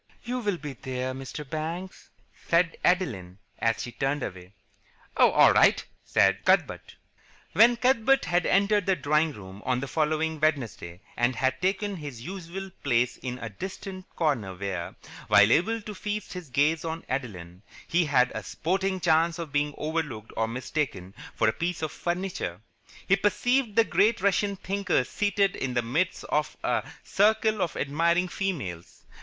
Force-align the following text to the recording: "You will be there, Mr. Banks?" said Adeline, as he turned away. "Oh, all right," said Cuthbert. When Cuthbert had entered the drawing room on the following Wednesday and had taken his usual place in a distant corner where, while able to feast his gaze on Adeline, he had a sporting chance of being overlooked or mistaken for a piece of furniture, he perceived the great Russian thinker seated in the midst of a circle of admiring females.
"You 0.23 0.39
will 0.39 0.57
be 0.57 0.73
there, 0.73 1.13
Mr. 1.13 1.47
Banks?" 1.47 2.09
said 2.47 2.75
Adeline, 2.83 3.37
as 3.59 3.83
he 3.83 3.91
turned 3.91 4.23
away. 4.23 4.53
"Oh, 5.15 5.29
all 5.29 5.53
right," 5.53 5.85
said 6.03 6.43
Cuthbert. 6.43 6.95
When 7.53 7.77
Cuthbert 7.77 8.25
had 8.25 8.47
entered 8.47 8.87
the 8.87 8.95
drawing 8.95 9.31
room 9.33 9.61
on 9.63 9.79
the 9.79 9.87
following 9.87 10.39
Wednesday 10.39 11.01
and 11.15 11.35
had 11.35 11.61
taken 11.61 11.97
his 11.97 12.19
usual 12.23 12.71
place 12.83 13.17
in 13.17 13.37
a 13.37 13.49
distant 13.49 14.07
corner 14.15 14.55
where, 14.55 14.95
while 15.27 15.51
able 15.51 15.79
to 15.81 15.93
feast 15.93 16.33
his 16.33 16.49
gaze 16.49 16.83
on 16.83 17.05
Adeline, 17.07 17.61
he 17.87 18.05
had 18.05 18.31
a 18.33 18.41
sporting 18.41 18.99
chance 18.99 19.37
of 19.37 19.51
being 19.51 19.75
overlooked 19.77 20.33
or 20.35 20.47
mistaken 20.47 21.13
for 21.35 21.47
a 21.47 21.53
piece 21.53 21.83
of 21.83 21.91
furniture, 21.91 22.59
he 23.07 23.15
perceived 23.15 23.75
the 23.75 23.83
great 23.83 24.19
Russian 24.19 24.55
thinker 24.55 25.03
seated 25.03 25.55
in 25.55 25.75
the 25.75 25.83
midst 25.83 26.23
of 26.23 26.57
a 26.63 26.89
circle 27.03 27.61
of 27.61 27.77
admiring 27.77 28.27
females. 28.29 29.05